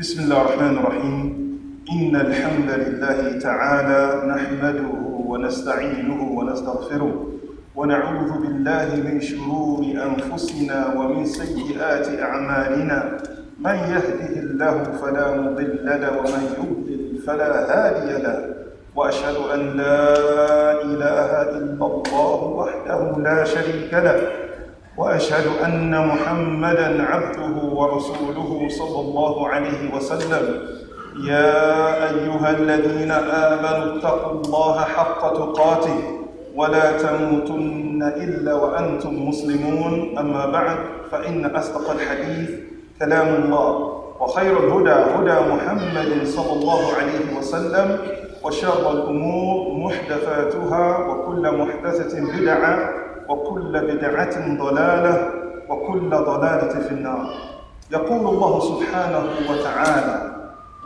بسم 0.00 0.20
الله 0.22 0.40
الرحمن 0.42 0.78
الرحيم 0.78 1.18
إن 1.92 2.16
الحمد 2.16 2.70
لله 2.70 3.38
تعالى 3.38 4.26
نحمده 4.26 4.88
ونستعينه 5.26 6.22
ونستغفره 6.22 7.26
ونعوذ 7.76 8.30
بالله 8.42 8.88
من 9.04 9.20
شرور 9.20 9.78
أنفسنا 9.84 10.94
ومن 10.96 11.24
سيئات 11.26 12.20
أعمالنا 12.20 13.18
من 13.58 13.74
يهده 13.74 14.40
الله 14.40 14.82
فلا 15.02 15.36
مضل 15.36 15.84
له 15.84 16.18
ومن 16.18 16.42
يضلل 16.58 17.18
فلا 17.26 17.50
هادي 17.72 18.22
له 18.22 18.54
وأشهد 18.96 19.36
أن 19.54 19.60
لا 19.76 20.12
إله 20.82 21.42
إلا 21.42 21.86
الله 21.86 22.42
وحده 22.44 23.18
لا 23.18 23.44
شريك 23.44 23.92
له 23.94 24.49
وأشهد 24.96 25.46
أن 25.64 26.06
محمدا 26.06 27.02
عبده 27.02 27.54
ورسوله 27.72 28.68
صلى 28.68 29.00
الله 29.00 29.48
عليه 29.48 29.94
وسلم. 29.94 30.44
يا 31.26 32.10
أيها 32.10 32.50
الذين 32.50 33.10
آمنوا 33.10 33.96
اتقوا 33.96 34.32
الله 34.32 34.80
حق 34.80 35.32
تقاته 35.32 35.98
ولا 36.56 36.92
تموتن 36.98 38.02
إلا 38.16 38.54
وأنتم 38.54 39.28
مسلمون. 39.28 40.18
أما 40.18 40.46
بعد 40.46 40.76
فإن 41.10 41.56
أصدق 41.56 41.90
الحديث 41.90 42.50
كلام 42.98 43.28
الله 43.44 43.70
وخير 44.20 44.54
الهدى 44.64 44.90
هدى 44.90 45.38
محمد 45.54 46.26
صلى 46.26 46.52
الله 46.52 46.80
عليه 46.98 47.38
وسلم 47.38 47.98
وشر 48.44 48.92
الأمور 48.92 49.74
محدثاتها 49.74 50.98
وكل 51.08 51.56
محدثة 51.58 52.20
بدعة 52.20 52.99
وكل 53.30 53.72
بدعة 53.94 54.56
ضلالة 54.58 55.30
وكل 55.68 56.10
ضلالة 56.10 56.80
في 56.80 56.90
النار. 56.90 57.30
يقول 57.92 58.34
الله 58.34 58.60
سبحانه 58.60 59.24
وتعالى 59.50 60.30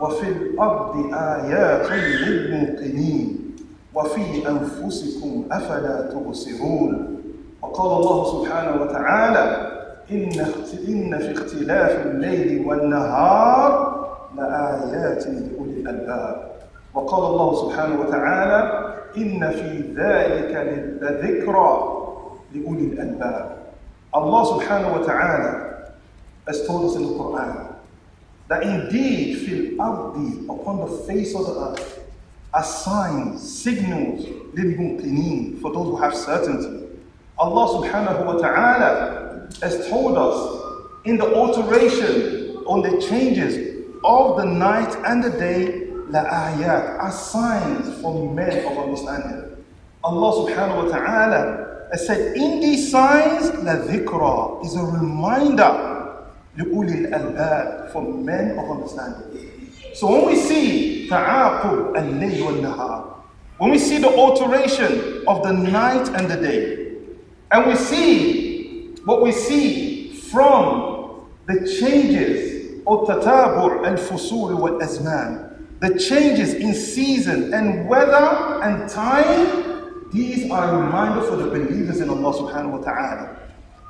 وفي 0.00 0.28
الأرض 0.28 0.96
آيات 1.14 1.90
للموقنين 1.92 3.54
وفي 3.94 4.48
أنفسكم 4.48 5.44
أفلا 5.52 6.00
تبصرون. 6.12 7.20
وقال 7.62 8.02
الله 8.02 8.24
سبحانه 8.24 8.82
وتعالى 8.82 9.70
إن 10.10 10.46
إن 10.88 11.18
في 11.18 11.32
اختلاف 11.32 12.06
الليل 12.06 12.66
والنهار 12.66 14.04
لآيات 14.36 15.26
لأولي 15.26 15.80
الألباب. 15.80 16.36
وقال 16.94 17.24
الله 17.32 17.54
سبحانه 17.54 18.00
وتعالى 18.00 18.84
إن 19.16 19.50
في 19.50 19.84
ذلك 19.96 20.52
لذكرى 21.02 21.93
لأولي 22.53 22.93
الألباب. 22.93 23.57
Allah 24.13 24.41
subhanahu 24.57 24.99
wa 24.99 25.05
ta'ala 25.05 25.91
has 26.47 26.65
told 26.65 26.89
us 26.89 26.95
in 26.95 27.03
the 27.03 27.13
Quran 27.13 27.75
that 28.47 28.63
indeed 28.63 29.37
fil 29.45 29.79
ardi 29.81 30.45
upon 30.49 30.79
the 30.79 30.97
face 31.05 31.35
of 31.35 31.45
the 31.45 31.53
earth 31.53 31.99
are 32.53 32.63
signs, 32.63 33.41
signals, 33.61 34.25
lil 34.53 35.61
for 35.61 35.71
those 35.71 35.85
who 35.85 35.97
have 35.97 36.15
certainty. 36.15 36.87
Allah 37.37 37.65
subhanahu 37.77 38.25
wa 38.25 38.33
ta'ala 38.41 39.47
has 39.61 39.87
told 39.87 40.17
us 40.17 40.59
in 41.05 41.17
the 41.17 41.33
alteration, 41.35 42.57
on 42.65 42.81
the 42.81 42.99
changes 43.07 43.85
of 44.03 44.37
the 44.37 44.45
night 44.45 44.95
and 45.05 45.23
the 45.23 45.29
day, 45.29 45.87
la 46.09 46.25
ayat 46.25 46.99
are 46.99 47.11
signs 47.11 48.01
for 48.01 48.33
men 48.33 48.65
of 48.65 48.77
understanding. 48.77 49.63
Allah 50.03 50.49
subhanahu 50.49 50.85
wa 50.85 50.97
ta'ala 50.97 51.72
I 51.93 51.95
said, 51.97 52.35
in 52.35 52.59
these 52.59 52.91
signs, 52.91 53.49
la 53.63 53.75
dhikra 53.77 54.65
is 54.65 54.75
a 54.75 54.83
reminder 54.83 55.95
لأولي 56.57 57.07
الألباب 57.07 57.91
for 57.91 58.01
men 58.01 58.57
of 58.57 58.69
understanding. 58.69 59.71
So 59.93 60.11
when 60.11 60.25
we 60.27 60.35
see 60.35 61.07
ta'aqub 61.09 61.95
al-layl 61.95 62.45
wal-nahar, 62.45 63.15
when 63.57 63.71
we 63.71 63.79
see 63.79 63.97
the 63.97 64.09
alteration 64.09 65.23
of 65.27 65.43
the 65.43 65.51
night 65.51 66.07
and 66.09 66.29
the 66.29 66.37
day, 66.37 66.97
and 67.51 67.65
we 67.65 67.75
see 67.75 68.93
what 69.05 69.21
we 69.21 69.31
see 69.31 70.13
from 70.13 71.27
the 71.47 71.67
changes 71.79 72.81
of 72.85 73.07
tatabu' 73.07 73.85
al-fusul 73.85 74.59
wal-azman, 74.59 75.65
the 75.79 75.97
changes 75.97 76.53
in 76.53 76.73
season 76.73 77.53
and 77.53 77.87
weather 77.87 78.61
and 78.63 78.89
time 78.89 79.92
these 80.14 80.48
are 80.48 80.70
a 80.70 80.78
reminder 80.78 81.26
for 81.26 81.34
the 81.34 81.50
believers 81.50 82.00
in 82.00 82.08
Allah 82.08 82.32
subhanahu 82.32 82.78
wa 82.78 82.84
ta'ala. 82.86 83.36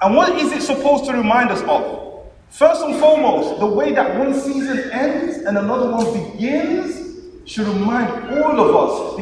And 0.01 0.17
what 0.17 0.33
is 0.41 0.53
it 0.53 0.63
supposed 0.63 1.05
to 1.05 1.13
remind 1.13 1.51
us 1.51 1.61
of? 1.69 2.25
First 2.49 2.83
and 2.83 2.97
foremost, 2.99 3.61
the 3.61 3.67
way 3.67 3.93
that 3.93 4.19
one 4.19 4.33
season 4.33 4.91
ends 4.91 5.45
and 5.45 5.59
another 5.59 5.91
one 5.93 6.33
begins 6.33 6.97
should 7.45 7.69
remind 7.69 8.09
all 8.39 8.59
of 8.59 8.75
us. 8.75 9.21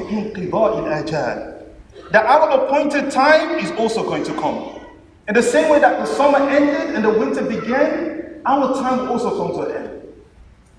That 2.13 2.25
our 2.25 2.65
appointed 2.67 3.11
time 3.11 3.59
is 3.59 3.73
also 3.73 4.05
going 4.05 4.23
to 4.23 4.35
come. 4.35 4.79
In 5.27 5.35
the 5.35 5.43
same 5.43 5.71
way 5.71 5.81
that 5.81 5.99
the 5.99 6.07
summer 6.07 6.39
ended 6.39 6.95
and 6.95 7.05
the 7.05 7.11
winter 7.11 7.43
began, 7.43 8.41
our 8.47 8.75
time 8.75 9.01
will 9.01 9.09
also 9.09 9.37
come 9.37 9.57
to 9.57 9.71
an 9.71 9.87
end. 9.89 10.03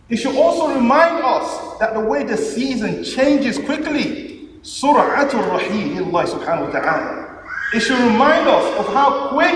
It 0.07 0.17
should 0.17 0.37
also 0.37 0.73
remind 0.73 1.21
us 1.21 1.79
that 1.79 1.93
the 1.93 1.99
way 1.99 2.23
the 2.23 2.37
season 2.37 3.03
changes 3.03 3.57
quickly 3.59 4.32
Rahim, 4.63 5.97
Allah 6.07 6.23
subhanahu 6.25 6.67
wa 6.67 6.79
ta'ala. 6.79 7.43
It 7.73 7.81
should 7.81 7.99
remind 7.99 8.47
us 8.47 8.79
of 8.79 8.93
how 8.93 9.27
quick 9.29 9.53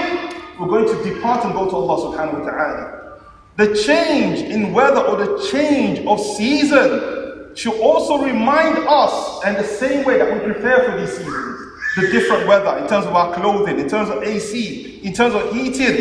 we're 0.59 0.67
going 0.67 0.85
to 0.85 1.01
depart 1.03 1.45
and 1.45 1.53
go 1.53 1.69
to 1.69 1.75
Allah 1.75 2.17
subhanahu 2.17 2.43
wa 2.43 2.49
ta'ala. 2.49 3.19
The 3.55 3.73
change 3.73 4.39
in 4.39 4.73
weather 4.73 4.99
or 4.99 5.15
the 5.15 5.47
change 5.49 6.05
of 6.05 6.19
season 6.19 7.55
should 7.55 7.79
also 7.79 8.21
remind 8.21 8.79
us, 8.79 9.43
and 9.45 9.55
the 9.55 9.63
same 9.63 10.03
way 10.03 10.17
that 10.17 10.31
we 10.31 10.39
prepare 10.39 10.91
for 10.91 10.99
these 10.99 11.15
seasons, 11.15 11.57
the 11.95 12.09
different 12.11 12.45
weather 12.45 12.77
in 12.77 12.87
terms 12.87 13.05
of 13.05 13.15
our 13.15 13.33
clothing, 13.33 13.79
in 13.79 13.87
terms 13.87 14.09
of 14.09 14.21
AC, 14.23 14.99
in 15.03 15.13
terms 15.13 15.33
of 15.33 15.53
heating, 15.53 15.95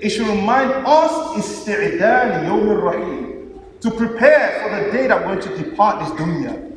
it 0.00 0.08
should 0.08 0.26
remind 0.26 0.70
us 0.86 1.10
isti'dan 1.36 2.46
yawm 2.46 2.80
rahim 2.80 3.60
to 3.80 3.90
prepare 3.90 4.62
for 4.62 4.84
the 4.84 4.92
day 4.92 5.08
that 5.08 5.26
we're 5.26 5.34
going 5.34 5.58
to 5.58 5.64
depart 5.64 5.98
this 5.98 6.10
dunya. 6.18 6.71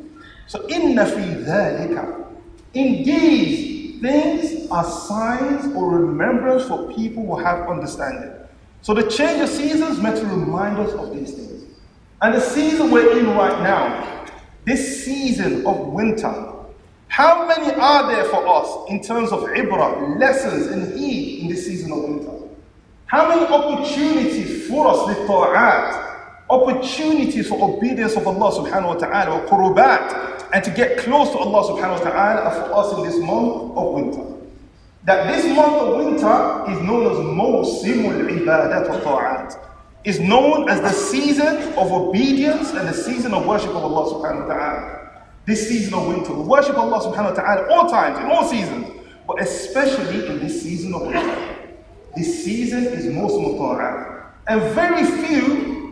So 0.46 0.68
inna 0.68 1.06
fi 1.06 1.20
dhalika. 1.20 2.26
In 2.74 3.04
these 3.04 4.00
things 4.00 4.70
are 4.70 4.84
signs 4.84 5.74
or 5.74 5.98
remembrance 5.98 6.64
for 6.64 6.92
people 6.92 7.26
who 7.26 7.38
have 7.42 7.68
understanding. 7.68 8.32
So 8.82 8.94
the 8.94 9.08
change 9.10 9.40
of 9.42 9.48
seasons 9.48 10.00
meant 10.00 10.18
to 10.18 10.26
remind 10.26 10.78
us 10.78 10.92
of 10.92 11.12
these 11.14 11.32
things. 11.32 11.64
And 12.22 12.34
the 12.34 12.40
season 12.40 12.90
we're 12.90 13.18
in 13.18 13.26
right 13.30 13.60
now, 13.62 14.26
this 14.64 15.04
season 15.04 15.66
of 15.66 15.78
winter, 15.88 16.52
how 17.08 17.46
many 17.46 17.72
are 17.74 18.06
there 18.12 18.24
for 18.26 18.46
us 18.46 18.90
in 18.90 19.02
terms 19.02 19.32
of 19.32 19.40
ibrah, 19.40 20.18
lessons 20.18 20.66
and 20.66 20.98
heed 20.98 21.42
in 21.42 21.48
this 21.48 21.66
season 21.66 21.92
of 21.92 22.02
winter? 22.02 22.32
How 23.06 23.28
many 23.28 23.46
opportunities 23.46 24.68
for 24.68 24.88
us, 24.88 25.06
the 25.06 25.26
ta'at, 25.26 26.44
opportunities 26.50 27.48
for 27.48 27.76
obedience 27.76 28.16
of 28.16 28.26
Allah 28.26 28.50
subhanahu 28.52 28.86
wa 28.86 28.94
ta'ala, 28.94 29.40
or 29.40 29.46
qurubat, 29.46 30.35
and 30.52 30.64
to 30.64 30.70
get 30.70 30.98
close 30.98 31.30
to 31.30 31.38
Allah 31.38 31.62
subhanahu 31.70 32.04
wa 32.04 32.10
ta'ala 32.10 32.50
for 32.50 32.74
us 32.74 32.92
in 32.98 33.04
this 33.04 33.18
month 33.18 33.76
of 33.76 33.92
winter. 33.94 34.22
That 35.04 35.32
this 35.32 35.44
month 35.54 35.74
of 35.74 35.96
winter 35.96 36.72
is 36.72 36.80
known 36.82 37.06
as 37.06 37.18
Mawsimul 37.18 38.26
Ibadat 38.28 38.88
wa 38.88 38.98
Ta'at. 38.98 39.58
Is 40.04 40.20
known 40.20 40.68
as 40.68 40.80
the 40.80 40.90
season 40.90 41.72
of 41.74 41.90
obedience 41.90 42.72
and 42.72 42.88
the 42.88 42.94
season 42.94 43.34
of 43.34 43.44
worship 43.46 43.70
of 43.70 43.82
Allah 43.82 44.12
subhanahu 44.14 44.46
wa 44.48 44.54
ta'ala. 44.54 45.22
This 45.46 45.68
season 45.68 45.94
of 45.94 46.06
winter. 46.06 46.32
We 46.32 46.42
worship 46.42 46.76
Allah 46.76 47.00
subhanahu 47.00 47.36
wa 47.36 47.42
ta'ala 47.42 47.68
all 47.72 47.90
times, 47.90 48.18
in 48.18 48.26
all 48.26 48.44
seasons, 48.48 48.86
but 49.26 49.40
especially 49.42 50.26
in 50.26 50.38
this 50.38 50.62
season 50.62 50.94
of 50.94 51.02
winter. 51.02 51.56
This 52.16 52.44
season 52.44 52.84
is 52.84 53.06
Mawsimul 53.06 53.58
Ta'at. 53.58 54.32
And 54.48 54.62
very 54.74 55.04
few 55.04 55.85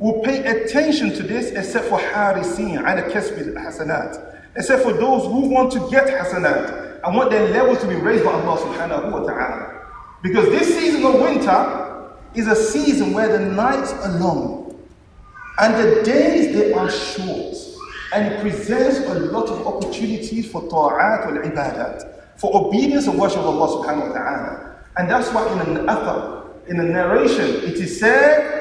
will 0.00 0.20
pay 0.22 0.42
attention 0.44 1.12
to 1.12 1.22
this 1.22 1.50
except 1.50 1.86
for 1.86 1.98
harisin 1.98 2.78
ala 2.80 3.02
kasb 3.12 3.36
hasanat 3.54 4.30
except 4.56 4.82
for 4.82 4.92
those 4.92 5.24
who 5.24 5.48
want 5.48 5.70
to 5.70 5.78
get 5.90 6.06
hasanat 6.08 7.00
and 7.04 7.16
want 7.16 7.30
their 7.30 7.48
levels 7.50 7.78
to 7.80 7.86
be 7.86 7.94
raised 7.94 8.24
by 8.24 8.32
Allah 8.32 8.58
subhanahu 8.58 9.12
wa 9.12 9.20
ta'ala. 9.20 9.80
Because 10.22 10.46
this 10.50 10.68
season 10.76 11.04
of 11.04 11.14
winter 11.14 12.12
is 12.34 12.46
a 12.46 12.56
season 12.56 13.12
where 13.12 13.28
the 13.28 13.38
nights 13.38 13.92
are 13.92 14.18
long 14.18 14.78
and 15.58 15.74
the 15.74 16.02
days 16.02 16.54
they 16.54 16.72
are 16.72 16.90
short 16.90 17.56
and 18.12 18.32
it 18.32 18.40
presents 18.40 18.98
a 18.98 19.14
lot 19.14 19.48
of 19.48 19.66
opportunities 19.66 20.50
for 20.50 20.62
ta'at 20.62 21.26
wal 21.26 21.42
ibadat 21.42 22.04
for 22.36 22.66
obedience 22.66 23.06
and 23.06 23.18
worship 23.18 23.38
of 23.38 23.46
Allah 23.46 23.68
subhanahu 23.78 24.08
wa 24.08 24.14
ta'ala. 24.14 24.76
And 24.96 25.08
that's 25.08 25.32
why 25.32 25.50
in 25.52 25.76
an 25.76 25.86
athar 25.86 26.68
in 26.68 26.80
a 26.80 26.84
narration 26.84 27.46
it 27.64 27.76
is 27.80 27.98
said 27.98 28.59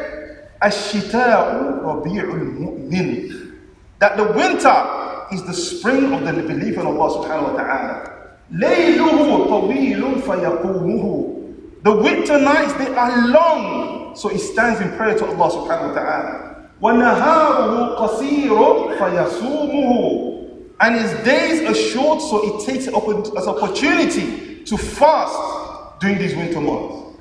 Ashita'u 0.63 1.83
Rabi'ul 1.83 2.59
Mu'min. 2.59 3.53
That 3.99 4.17
the 4.17 4.25
winter 4.25 4.75
is 5.33 5.43
the 5.45 5.55
spring 5.55 6.13
of 6.13 6.25
the 6.25 6.43
belief 6.43 6.79
in 6.79 6.87
Allah 6.87 7.09
subhanahu 7.21 7.53
wa 7.53 7.63
ta'ala. 7.63 8.11
Layluhu 8.53 9.49
tawilun 9.49 10.21
fayaqumuhu. 10.23 11.83
The 11.83 11.93
winter 11.97 12.39
nights, 12.39 12.73
they 12.75 12.89
are 12.95 13.29
long. 13.29 14.17
So 14.17 14.29
he 14.29 14.39
stands 14.39 14.81
in 14.81 14.97
prayer 14.97 15.17
to 15.19 15.27
Allah 15.27 15.51
subhanahu 15.51 15.89
wa 15.89 15.95
ta'ala. 15.95 16.55
وَنَهَارُهُ 16.81 17.97
قَصِيرٌ 17.99 18.99
فَيَصُومُهُ 18.99 20.61
And 20.81 20.97
his 20.97 21.13
days 21.25 21.63
are 21.69 21.75
short, 21.75 22.21
so 22.21 22.43
it 22.61 22.67
takes 22.67 22.87
it 22.87 22.95
as 23.39 23.47
opportunity 23.47 24.65
to 24.65 24.77
fast 24.77 26.01
during 26.01 26.19
these 26.19 26.35
winter 26.35 26.61
months. 26.61 27.19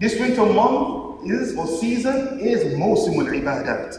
This 0.00 0.18
winter 0.20 0.44
month 0.44 1.09
is, 1.24 1.56
or 1.56 1.66
season, 1.66 2.38
is 2.40 2.64
موسم 2.74 3.14
العبادات. 3.14 3.96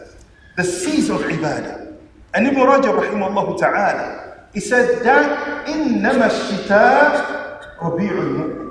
The 0.57 0.63
season 0.63 1.15
of 1.15 1.21
ibadah. 1.23 1.93
And 2.33 2.47
Ibn 2.47 2.59
Rajab 2.59 3.01
rahimahullah 3.01 3.59
ta'ala, 3.59 4.47
he 4.53 4.59
said 4.59 5.03
that 5.03 5.67
إِنَّمَا 5.67 6.29
الشِّتَاء 6.29 7.77
رَبِيعُ 7.79 8.11
الْمُؤْمِنِ 8.11 8.67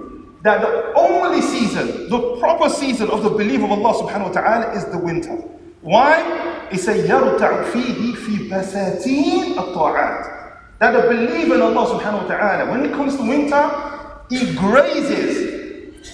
that 0.46 0.60
the 0.60 0.92
only 0.94 1.40
season, 1.40 2.08
the 2.08 2.36
proper 2.38 2.68
season 2.68 3.10
of 3.10 3.24
the 3.24 3.30
belief 3.30 3.62
of 3.64 3.70
Allah 3.72 3.94
subhanahu 3.98 4.30
wa 4.30 4.40
ta'ala 4.40 4.76
is 4.78 4.84
the 4.86 4.98
winter. 4.98 5.34
Why? 5.80 6.22
He 6.70 6.78
said, 6.78 7.08
يَرْتَعُ 7.10 7.64
فِيهِ 7.72 8.14
فِي 8.14 8.48
بَسَاتِينَ 8.48 9.54
الطَّاعَاتِ 9.56 10.78
That 10.78 10.92
the 10.92 11.02
believer 11.08 11.56
in 11.56 11.62
Allah 11.62 11.98
subhanahu 11.98 12.22
wa 12.22 12.28
ta'ala, 12.28 12.70
when 12.70 12.84
it 12.84 12.92
comes 12.92 13.16
to 13.16 13.22
winter, 13.22 13.58
he 14.30 14.54
grazes 14.54 15.59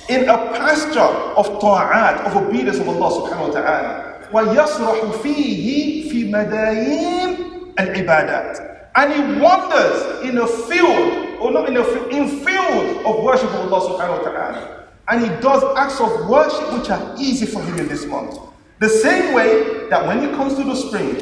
in 0.08 0.28
a 0.28 0.36
pasture 0.56 1.00
of 1.00 1.60
ta'at, 1.60 2.26
of 2.26 2.36
obedience 2.36 2.78
of 2.78 2.88
Allah 2.88 3.10
subhanahu 3.10 3.48
wa 3.48 3.54
ta'ala. 3.54 4.12
وَيَصْرَحُ 4.32 5.12
فِيهِ 5.22 6.10
فِي 6.10 6.30
مَدَايِينَ 6.30 7.74
الْعِبَادَاتِ 7.78 8.88
And 8.94 9.12
he 9.12 9.40
wanders 9.40 10.24
in 10.24 10.38
a 10.38 10.46
field, 10.46 11.38
or 11.40 11.50
not 11.50 11.68
in 11.68 11.76
a 11.76 11.84
field, 11.84 12.12
in 12.12 12.28
field 12.28 13.06
of 13.06 13.22
worship 13.22 13.50
of 13.50 13.72
Allah 13.72 13.80
subhanahu 13.88 14.24
wa 14.24 14.30
ta'ala. 14.30 14.88
And 15.08 15.22
he 15.22 15.28
does 15.40 15.62
acts 15.76 16.00
of 16.00 16.28
worship 16.28 16.72
which 16.78 16.90
are 16.90 17.14
easy 17.18 17.46
for 17.46 17.62
him 17.62 17.78
in 17.78 17.88
this 17.88 18.06
month. 18.06 18.38
The 18.80 18.88
same 18.88 19.34
way 19.34 19.88
that 19.90 20.06
when 20.06 20.24
it 20.24 20.34
comes 20.34 20.54
to 20.54 20.64
the 20.64 20.74
spring, 20.74 21.14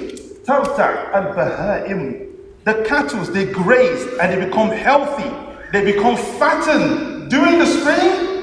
tarta' 0.44 1.12
al-baha'im, 1.12 2.28
the 2.64 2.84
cattle, 2.86 3.20
they 3.24 3.46
graze 3.46 4.06
and 4.18 4.32
they 4.32 4.46
become 4.46 4.70
healthy, 4.70 5.28
they 5.72 5.84
become 5.84 6.16
fattened 6.16 7.30
during 7.30 7.58
the 7.58 7.66
spring, 7.66 8.33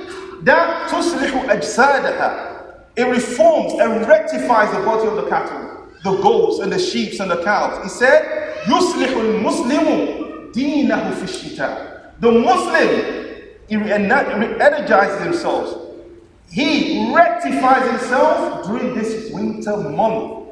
that 0.44 0.90
tuslihu 0.90 1.46
ajsadaha, 1.46 2.74
it 2.96 3.04
reforms 3.04 3.72
and 3.74 4.06
rectifies 4.06 4.70
the 4.76 4.84
body 4.84 5.08
of 5.08 5.16
the 5.16 5.28
cattle, 5.28 5.86
the 6.04 6.16
goats 6.22 6.58
and 6.60 6.72
the 6.72 6.78
sheep 6.78 7.18
and 7.20 7.30
the 7.30 7.42
cows. 7.42 7.82
He 7.82 7.88
said, 7.88 8.62
yuslihu 8.64 9.40
muslimu 9.42 10.52
dinahu 10.52 11.14
fi 11.26 12.06
The 12.20 12.30
Muslim, 12.30 13.48
he 13.68 13.76
energizes 14.60 15.22
himself 15.22 15.82
he 16.52 17.10
rectifies 17.14 17.90
himself 17.90 18.66
during 18.66 18.94
this 18.94 19.32
winter 19.32 19.74
month 19.74 20.50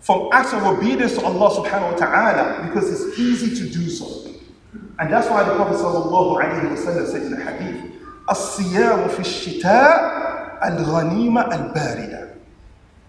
from 0.00 0.28
acts 0.32 0.52
of 0.52 0.62
obedience 0.62 1.14
to 1.18 1.24
Allah 1.24 1.50
subhanahu 1.50 1.92
wa 1.92 1.98
ta'ala 1.98 2.68
because 2.68 2.88
it's 2.88 3.18
easy 3.18 3.52
to 3.56 3.68
do 3.68 3.90
so. 3.90 4.30
And 5.00 5.12
that's 5.12 5.28
why 5.28 5.42
the 5.42 5.56
Prophet 5.56 5.78
sallallahu 5.78 6.38
alayhi 6.38 6.70
wa 6.70 6.76
sallam 6.76 7.06
said 7.10 7.22
in 7.22 7.30
the 7.32 7.42
hadith, 7.42 7.92
الصيام 8.29 9.07
في 9.07 9.19
الشتاء 9.19 10.59
الغنيمة 10.67 11.41
الباردة. 11.41 12.27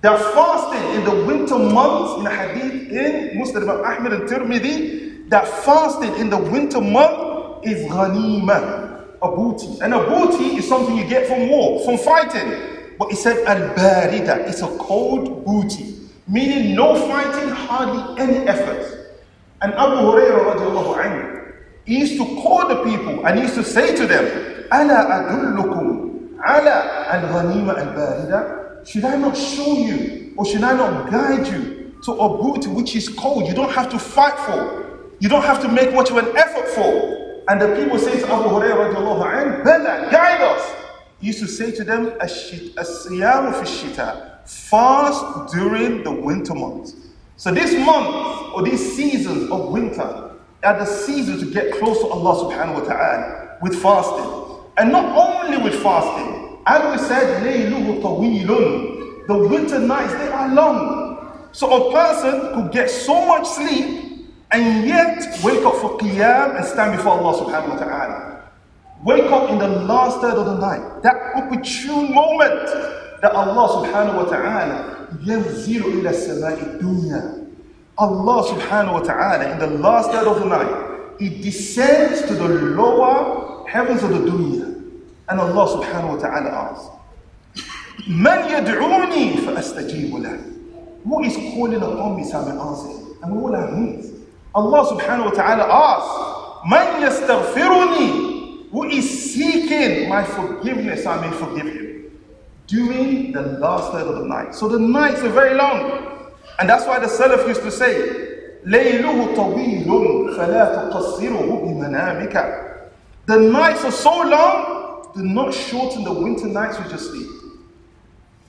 The 0.01 0.17
fasting 0.17 0.95
in 0.95 1.05
the 1.05 1.25
winter 1.27 1.59
months 1.59 2.19
in 2.19 2.25
the 2.25 2.31
hadith 2.31 2.93
in 2.93 3.39
Muslim 3.39 3.69
Ahmad 3.69 4.13
and 4.13 4.29
Tirmidhi, 4.29 5.29
that 5.29 5.49
fasting 5.49 6.15
in 6.17 6.31
the 6.31 6.39
winter 6.39 6.81
month 6.81 7.67
is 7.67 7.85
ghanima, 7.91 9.03
a 9.21 9.29
booty. 9.29 9.81
And 9.83 9.93
a 9.95 9.99
booty 9.99 10.57
is 10.57 10.69
something 10.69 10.97
you 10.97 11.05
get 11.05 11.27
from 11.27 11.49
war, 11.49 11.85
from 11.85 11.99
fighting. 11.99 12.55
But 12.97 13.11
he 13.11 13.17
said 13.17 13.45
al-barida, 13.45 14.49
it's 14.49 14.63
a 14.63 14.69
cold 14.79 15.45
booty, 15.45 15.97
meaning 16.29 16.77
no 16.77 16.95
fighting, 17.09 17.49
hardly 17.49 18.23
any 18.23 18.47
effort. 18.47 19.17
And 19.61 19.73
Abu 19.75 19.97
Hurairah 19.97 20.55
radiallahu 20.55 20.95
anhu, 21.03 21.53
he 21.85 21.99
used 21.99 22.17
to 22.19 22.25
call 22.43 22.69
the 22.69 22.85
people 22.85 23.27
and 23.27 23.39
he 23.39 23.43
used 23.43 23.57
to 23.57 23.65
say 23.65 23.97
to 23.97 24.07
them, 24.07 24.52
Ala 24.74 25.06
adullukum 25.18 26.40
ala 26.44 26.76
al-ghanima 27.14 27.78
al-barida. 27.78 28.86
Should 28.88 29.06
I 29.06 29.16
not 29.18 29.38
show 29.38 29.74
you 29.78 30.34
or 30.36 30.46
should 30.46 30.64
I 30.64 30.74
not 30.76 31.12
guide 31.12 31.46
you 31.48 31.94
to 32.06 32.12
a 32.14 32.38
booty 32.42 32.70
which 32.70 32.96
is 32.96 33.08
cold? 33.08 33.48
You 33.48 33.54
don't 33.54 33.72
have 33.72 33.90
to 33.92 34.00
fight 34.00 34.38
for. 34.40 35.14
You 35.20 35.30
don't 35.30 35.44
have 35.44 35.62
to 35.62 35.68
make 35.70 35.94
much 35.94 36.10
of 36.10 36.18
an 36.18 36.36
effort 36.36 36.68
for. 36.70 37.44
And 37.50 37.62
the 37.62 37.76
people 37.76 38.00
say 38.00 38.20
to 38.20 38.26
Abu 38.34 38.50
Hurairah 38.50 38.94
radiallahu 38.96 39.64
Bala, 39.64 40.10
guide 40.12 40.42
us. 40.42 40.74
He 41.20 41.28
used 41.28 41.40
to 41.40 41.48
say 41.48 41.72
to 41.72 41.84
them, 41.84 42.14
As-siyamu 42.20 43.54
fi 43.64 44.34
fast 44.46 45.54
during 45.54 46.04
the 46.04 46.12
winter 46.12 46.56
months. 46.56 46.96
So 47.38 47.52
this 47.52 47.74
month, 47.86 48.54
or 48.56 48.64
these 48.64 48.96
seasons 48.96 49.52
of 49.52 49.70
winter, 49.72 50.32
are 50.64 50.80
the 50.80 50.86
seasons 50.86 51.42
to 51.44 51.52
get 51.52 51.74
close 51.74 52.00
to 52.00 52.08
Allah 52.08 52.52
subhanahu 52.52 52.82
wa 52.82 52.88
ta'ala 52.88 53.58
with 53.62 53.82
fasting. 53.82 54.43
And 54.77 54.93
not 54.93 55.07
only 55.17 55.59
with 55.59 55.83
fasting, 55.83 56.59
as 56.67 57.01
we 57.01 57.07
said, 57.07 57.43
لَيْلُهُ 57.43 58.01
طَوِيلٌ 58.03 59.27
The 59.27 59.39
winter 59.49 59.79
nights, 59.79 60.15
they 60.15 60.29
are 60.29 60.55
long. 60.55 61.49
So 61.53 61.89
a 61.89 61.93
person 61.93 62.55
could 62.55 62.73
get 62.73 62.91
so 62.91 63.27
much 63.27 63.47
sleep 63.47 64.29
and 64.51 64.87
yet 64.87 65.19
wake 65.43 65.65
up 65.65 65.75
for 65.77 65.99
qiyam 65.99 66.57
and 66.57 66.65
stand 66.65 66.97
before 66.97 67.13
Allah 67.13 67.37
subhanahu 67.45 67.71
wa 67.71 67.79
ta'ala. 67.79 68.43
Wake 69.05 69.31
up 69.31 69.51
in 69.51 69.59
the 69.59 69.69
last 69.69 70.21
third 70.21 70.35
of 70.35 70.47
the 70.47 70.59
night, 70.59 71.03
that 71.03 71.17
opportune 71.37 72.13
moment 72.15 72.67
that 73.23 73.33
Allah 73.33 73.85
subhanahu 73.85 74.17
wa 74.17 74.25
ta'ala 74.25 75.09
ينزل 75.25 75.83
إلى 75.85 76.11
السماء 76.11 76.59
الدنيا. 76.63 77.47
Allah 77.99 78.39
subhanahu 78.45 78.93
wa 78.93 79.01
ta'ala 79.01 79.51
in 79.53 79.59
the 79.59 79.67
last 79.79 80.11
third 80.13 80.27
of 80.27 80.39
the 80.41 80.47
night, 80.47 81.17
He 81.19 81.29
descends 81.43 82.23
to 82.29 82.35
the 82.35 82.49
lower 82.79 83.52
heavens 83.73 84.03
of 84.03 84.11
the 84.11 84.19
dunya. 84.19 84.75
And 85.29 85.41
Allah 85.41 85.67
subhanahu 85.77 86.17
wa 86.17 86.21
ta'ala 86.21 86.51
asks, 86.51 86.89
من 88.09 88.49
يدعوني 88.49 89.45
فأستجيب 89.45 90.13
له. 90.23 90.39
Who 91.05 91.23
is 91.25 91.37
calling 91.37 91.83
upon 91.83 92.17
me 92.17 92.25
so 92.25 92.39
I 92.41 92.53
may 92.53 92.61
answer? 92.61 93.15
And 93.23 93.43
what 93.43 93.53
that 93.53 93.73
means 93.77 94.19
Allah 94.55 94.83
subhanahu 94.91 95.27
wa 95.27 95.31
ta'ala 95.31 95.65
asks, 95.71 96.67
Man 96.67 97.03
yastaghfiruni, 97.03 98.71
who 98.71 98.85
is 98.85 99.07
seeking 99.33 100.09
my 100.09 100.25
forgiveness, 100.25 101.07
I 101.07 101.21
may 101.21 101.37
forgive 101.37 101.67
him. 101.67 102.11
During 102.67 103.33
the 103.33 103.43
last 103.43 103.93
third 103.93 104.07
of 104.07 104.19
the 104.19 104.27
night. 104.27 104.55
So 104.55 104.69
the 104.69 104.79
nights 104.79 105.21
are 105.23 105.31
very 105.31 105.55
long. 105.55 106.25
And 106.59 106.69
that's 106.69 106.87
why 106.87 106.99
the 106.99 107.07
Salaf 107.07 107.47
used 107.47 107.63
to 107.63 107.71
say, 107.71 108.27
ليله 108.67 109.35
طويل 109.37 109.87
فلا 110.37 110.91
تقصره 110.91 111.63
بمنامك. 111.65 112.65
the 113.26 113.38
nights 113.38 113.84
are 113.86 113.92
so 113.92 114.22
long, 114.22 115.12
do 115.16 115.24
not 115.24 115.54
shorten 115.54 116.04
the 116.04 116.14
winter 116.14 116.48
nights 116.48 116.78
with 116.78 116.90
your 116.90 116.98
sleep. 117.00 117.28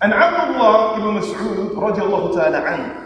And 0.02 0.12
Abdullah 0.12 0.98
ibn 0.98 1.22
Mas'ud 1.22 2.34
ta'ala 2.34 2.60
anhu, 2.60 3.04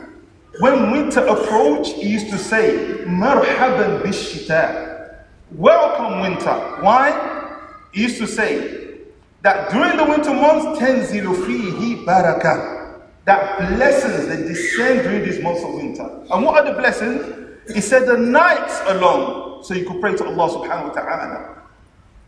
when 0.60 0.90
winter 0.90 1.20
approached, 1.20 1.92
he 1.92 2.08
used 2.08 2.30
to 2.30 2.38
say, 2.38 3.04
Marhaban 3.04 4.02
bishita. 4.02 5.24
Welcome 5.52 6.20
winter. 6.20 6.52
Why? 6.80 7.56
He 7.92 8.02
used 8.02 8.18
to 8.18 8.26
say 8.26 8.98
that 9.42 9.70
during 9.70 9.96
the 9.96 10.04
winter 10.04 10.34
months, 10.34 10.78
ten 10.78 11.00
tenzilu 11.00 11.34
fihi 11.44 12.04
baraka. 12.04 13.00
That 13.24 13.76
blessings 13.76 14.26
that 14.26 14.48
descend 14.48 15.02
during 15.02 15.22
these 15.22 15.42
months 15.42 15.62
of 15.62 15.74
winter. 15.74 16.04
And 16.30 16.44
what 16.44 16.56
are 16.56 16.72
the 16.72 16.78
blessings? 16.78 17.48
He 17.72 17.80
said 17.82 18.06
the 18.06 18.16
nights 18.16 18.80
are 18.80 18.94
long, 18.94 19.62
so 19.62 19.74
you 19.74 19.86
could 19.86 20.00
pray 20.00 20.16
to 20.16 20.24
Allah 20.24 20.48
subhanahu 20.48 20.88
wa 20.88 20.94
ta'ala. 20.94 21.57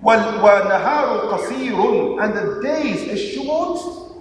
وَالنَّهَارُ 0.04 1.30
قَصِيرٌ 1.32 2.24
And 2.24 2.34
the 2.34 2.62
days 2.62 3.10
are 3.12 3.18
short, 3.18 3.80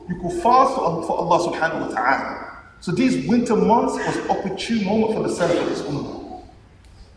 you 0.08 0.16
could 0.20 0.32
fast 0.42 0.74
for 0.74 1.16
Allah 1.18 1.38
subhanahu 1.50 1.88
wa 1.88 1.94
ta'ala. 1.94 2.62
So 2.80 2.92
these 2.92 3.26
winter 3.26 3.56
months 3.56 3.94
was 3.94 4.30
opportune 4.30 4.84
moment 4.84 5.14
for 5.14 5.22
the 5.22 5.34
Salaf 5.34 5.62
of 5.62 5.68
this 5.68 5.82
ummah. 5.82 6.42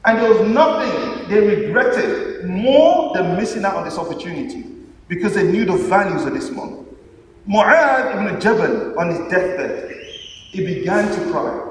And 0.05 0.19
there 0.19 0.29
was 0.31 0.47
nothing 0.49 1.27
they 1.29 1.39
regretted 1.41 2.45
more 2.49 3.13
than 3.13 3.35
missing 3.35 3.65
out 3.65 3.75
on 3.75 3.83
this 3.83 3.97
opportunity 3.97 4.63
because 5.09 5.35
they 5.35 5.43
knew 5.43 5.65
the 5.65 5.75
values 5.75 6.25
of 6.25 6.33
this 6.33 6.49
month. 6.51 6.87
Mu'adh 7.47 8.15
ibn 8.15 8.39
Jabal 8.39 8.97
on 8.99 9.09
his 9.09 9.19
deathbed, 9.31 9.91
he 10.51 10.65
began 10.65 11.13
to 11.13 11.31
cry. 11.31 11.63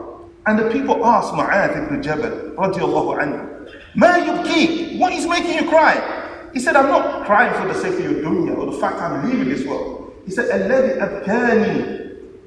And 0.47 0.59
the 0.59 0.71
people 0.71 1.05
asked 1.05 1.33
Mu'adh 1.33 1.87
ibn 1.87 2.03
Jabal, 2.03 2.31
radiallahu 2.57 3.19
anhu, 3.19 3.73
Ma 3.95 4.09
yubki, 4.19 4.99
what 4.99 5.13
is 5.13 5.27
making 5.27 5.55
you 5.55 5.69
cry? 5.69 6.20
He 6.53 6.61
said, 6.61 6.77
I'm 6.77 6.89
not 6.89 7.27
crying 7.27 7.53
for 7.61 7.69
the 7.69 7.75
sake 7.75 7.95
of 7.95 8.01
your 8.01 8.23
dunya 8.23 8.57
or 8.57 8.67
the 8.67 8.79
fact 8.79 9.01
I'm 9.01 9.29
leaving 9.29 9.49
this 9.49 9.67
world. 9.67 10.15
He 10.25 10.31
said, 10.31 10.49
الذي 10.51 10.99
أبكاني 10.99 11.97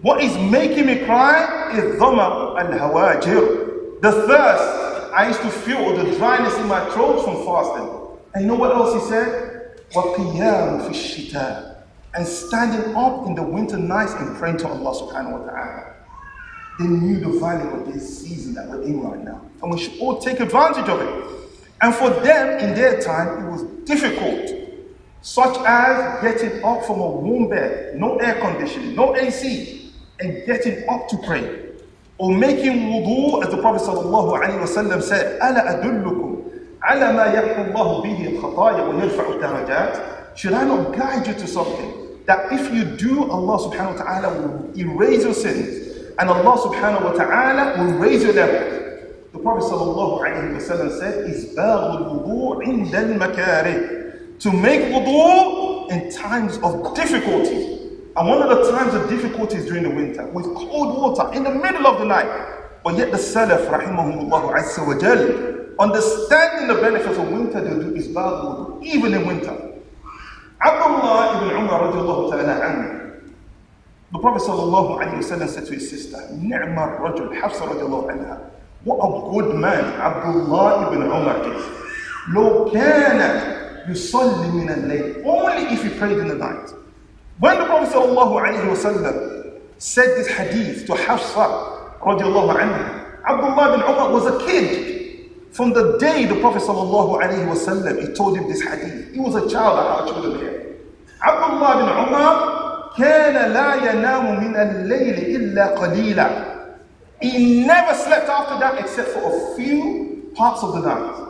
what 0.02 0.24
is 0.24 0.38
making 0.38 0.86
me 0.86 1.04
cry 1.04 1.76
is 1.78 2.00
dhama 2.00 2.58
al-hawajir. 2.58 4.00
The 4.02 4.12
thirst 4.12 5.14
I 5.14 5.28
used 5.28 5.42
to 5.42 5.50
feel, 5.50 5.94
the 5.94 6.16
dryness 6.16 6.58
in 6.58 6.68
my 6.68 6.90
throat 6.92 7.26
from 7.26 7.46
fasting. 7.46 8.18
And 8.34 8.44
you 8.44 8.48
know 8.48 8.56
what 8.56 8.72
else 8.72 8.94
he 8.94 9.10
said? 9.10 9.82
وَقِيَامُ 9.92 10.88
فِي 10.88 10.90
الشِّتَاءِ 10.90 11.84
And 12.14 12.26
standing 12.26 12.96
up 12.96 13.28
in 13.28 13.36
the 13.36 13.44
winter 13.44 13.76
nights 13.78 14.14
and 14.14 14.38
praying 14.38 14.58
to 14.60 14.70
Allah 14.70 14.96
subhanahu 14.96 15.42
wa 15.42 15.52
ta'ala. 15.52 15.94
They 16.80 16.88
knew 16.88 17.20
the 17.20 17.38
value 17.38 17.70
of 17.70 17.92
this 17.92 18.22
season 18.22 18.54
that 18.54 18.70
we're 18.70 18.84
in 18.84 19.02
right 19.02 19.20
now. 19.20 19.42
And 19.62 19.70
we 19.70 19.80
should 19.80 20.00
all 20.00 20.22
take 20.22 20.40
advantage 20.40 20.88
of 20.88 21.02
it. 21.02 21.43
And 21.84 21.96
for 21.96 22.10
them, 22.10 22.60
in 22.60 22.76
their 22.76 23.02
time, 23.02 23.46
it 23.46 23.52
was 23.52 23.64
difficult, 23.86 24.50
such 25.22 25.58
as 25.66 26.22
getting 26.22 26.64
up 26.64 26.84
from 26.86 27.00
a 27.00 27.08
warm 27.10 27.50
bed, 27.50 27.96
no 27.98 28.18
air 28.18 28.40
conditioning, 28.42 28.96
no 28.96 29.16
AC, 29.16 29.92
and 30.20 30.46
getting 30.46 30.88
up 30.90 31.08
to 31.10 31.18
pray. 31.26 31.68
Or 32.18 32.32
making 32.36 32.74
wudu, 32.90 33.44
as 33.46 33.52
the 33.52 33.62
Prophet 33.62 33.82
ﷺ 33.82 35.04
said, 35.04 35.40
أَلَا 35.42 35.82
أَدُلُّكُمْ 35.82 36.30
عَلَى 36.84 37.14
مَا 37.16 37.34
يَحْكُ 37.34 37.72
اللَّهُ 37.72 38.04
بِهِ 38.04 38.40
الْخَطَايَا 38.40 38.84
وَيَرْفَعُ 38.88 39.40
الدَّرَجَاتِ 39.40 40.38
Should 40.38 40.54
I 40.54 40.64
not 40.66 40.96
guide 40.96 41.28
you 41.28 41.34
to 41.34 41.48
something 41.48 42.20
that 42.26 42.52
if 42.52 42.74
you 42.74 42.84
do, 42.84 43.30
Allah 43.32 43.58
subhanahu 43.70 43.98
wa 43.98 44.04
ta'ala 44.04 44.42
will 44.42 44.80
erase 44.80 45.24
your 45.24 45.34
sins 45.34 45.80
and 46.20 46.30
Allah 46.30 46.58
subhanahu 46.60 47.04
wa 47.04 47.12
ta'ala 47.14 47.82
will 47.82 47.98
raise 47.98 48.24
your 48.24 48.34
level. 48.34 48.83
The 49.35 49.41
Prophet 49.41 49.65
ﷺ 49.65 50.99
said, 51.01 51.29
is 51.29 51.55
To 54.39 54.53
make 54.53 54.81
wudu 54.93 55.91
in 55.91 56.13
times 56.13 56.57
of 56.59 56.95
difficulty. 56.95 57.91
And 58.17 58.29
one 58.29 58.41
of 58.43 58.49
the 58.49 58.71
times 58.71 58.95
of 58.95 59.09
difficulty 59.09 59.57
is 59.57 59.67
during 59.67 59.83
the 59.83 59.91
winter, 59.91 60.25
with 60.29 60.45
cold 60.55 60.97
water 60.97 61.35
in 61.37 61.43
the 61.43 61.51
middle 61.51 61.85
of 61.85 61.99
the 61.99 62.05
night. 62.05 62.29
But 62.85 62.97
yet 62.97 63.11
the 63.11 63.17
Salaf, 63.19 63.69
wa 64.31 64.57
understanding 65.81 66.69
the 66.69 66.81
benefits 66.81 67.19
of 67.19 67.29
winter, 67.29 67.61
they 67.61 67.71
do 67.71 67.93
is 67.97 68.07
wudu, 68.07 68.85
even 68.85 69.15
in 69.15 69.27
winter. 69.27 69.57
Abdullah 70.63 71.43
ibn 71.43 71.57
Umar 71.57 71.91
the 74.15 74.21
Prophet 74.21 74.43
sallallahu 74.43 75.25
said 75.25 75.67
to 75.67 75.73
his 75.75 75.91
sister, 75.91 76.19
Ni'mar 76.31 77.01
rajul, 77.01 77.35
Hafsa 77.41 77.65
radiallahu 77.67 78.13
anha, 78.15 78.54
what 78.85 78.99
a 79.01 79.31
good 79.33 79.55
man 79.57 79.85
Abdullah 80.01 80.93
ibn 80.93 81.03
Umar 81.03 81.37
is. 81.55 81.63
لو 82.35 82.71
كان 82.73 83.21
يصلي 83.89 84.49
من 84.53 84.71
الليل 84.71 85.25
only 85.25 85.75
if 85.75 85.83
he 85.83 85.91
prayed 85.99 86.19
in 86.19 86.29
the 86.29 86.35
night. 86.35 86.71
When 87.39 87.59
the 87.59 87.65
Prophet 87.67 87.93
sallallahu 87.95 88.35
alayhi 88.41 88.69
wa 88.69 88.75
sallam 88.75 89.61
said 89.79 90.09
this 90.17 90.29
hadith 90.29 90.87
to 90.87 90.93
Hafsa 90.95 91.47
radiallahu 92.01 92.55
anha, 92.57 93.05
Abdullah 93.27 93.75
ibn 93.75 93.81
Umar 93.83 94.13
was 94.13 94.27
a 94.27 94.39
kid. 94.47 95.31
From 95.53 95.73
the 95.73 95.99
day 95.99 96.25
the 96.27 96.37
Prophet 96.41 96.63
sallallahu 96.63 97.21
alayhi 97.23 97.47
wa 97.47 97.55
sallam, 97.55 98.01
he 98.01 98.15
told 98.15 98.37
him 98.39 98.49
this 98.49 98.63
hadith. 98.63 99.13
He 99.13 99.21
was 99.21 99.35
a 99.35 99.49
child 99.51 99.77
like 99.77 99.87
our 99.87 100.07
children 100.07 100.39
here. 100.39 100.77
Abdullah 101.23 101.71
ibn 101.81 102.09
Umar 102.09 102.55
كان 102.97 103.35
لا 103.53 103.75
ينام 103.75 104.41
من 104.45 104.57
الليل 104.57 105.37
إلا 105.37 105.67
قليلا 105.67 106.54
he 107.21 107.65
never 107.65 107.95
slept 107.95 108.29
after 108.29 108.59
that 108.59 108.79
except 108.79 109.11
for 109.11 109.53
a 109.53 109.57
few 109.57 110.31
parts 110.35 110.63
of 110.63 110.75
the 110.75 110.81
night. 110.81 111.21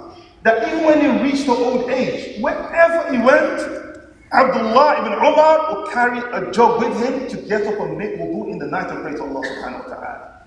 That 0.43 0.69
even 0.69 0.85
when 0.85 1.01
he 1.01 1.23
reached 1.23 1.47
the 1.47 1.53
old 1.53 1.89
age, 1.91 2.41
wherever 2.41 3.13
he 3.13 3.19
went, 3.19 3.61
Abdullah 4.33 4.99
ibn 5.01 5.13
Umar 5.13 5.75
would 5.75 5.93
carry 5.93 6.19
a 6.19 6.51
jug 6.51 6.81
with 6.81 7.01
him 7.03 7.29
to 7.29 7.37
get 7.49 7.67
up 7.67 7.79
and 7.81 7.97
make 7.97 8.17
wudu 8.19 8.51
in 8.51 8.59
the 8.59 8.67
night 8.67 8.91
and 8.91 9.03
pray 9.03 9.13
to 9.13 9.23
Allah 9.23 9.43
subhanahu 9.47 9.89
wa 9.89 9.95
ta'ala. 9.95 10.43